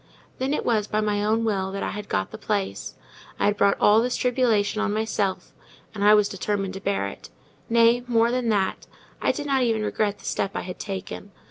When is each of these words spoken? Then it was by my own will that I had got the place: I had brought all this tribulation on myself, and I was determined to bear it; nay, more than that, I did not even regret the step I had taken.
Then 0.39 0.51
it 0.51 0.65
was 0.65 0.87
by 0.87 0.99
my 0.99 1.23
own 1.23 1.43
will 1.45 1.71
that 1.71 1.83
I 1.83 1.91
had 1.91 2.09
got 2.09 2.31
the 2.31 2.39
place: 2.39 2.95
I 3.39 3.45
had 3.45 3.55
brought 3.55 3.77
all 3.79 4.01
this 4.01 4.15
tribulation 4.17 4.81
on 4.81 4.91
myself, 4.91 5.53
and 5.93 6.03
I 6.03 6.15
was 6.15 6.27
determined 6.27 6.73
to 6.73 6.79
bear 6.81 7.05
it; 7.07 7.29
nay, 7.69 8.03
more 8.07 8.31
than 8.31 8.49
that, 8.49 8.87
I 9.21 9.31
did 9.31 9.45
not 9.45 9.61
even 9.61 9.83
regret 9.83 10.17
the 10.17 10.25
step 10.25 10.55
I 10.55 10.61
had 10.61 10.79
taken. 10.79 11.31